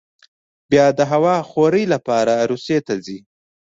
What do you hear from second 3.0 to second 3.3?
ځي.